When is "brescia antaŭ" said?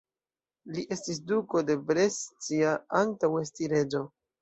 1.91-3.35